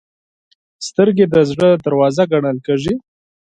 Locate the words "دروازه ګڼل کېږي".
1.85-2.93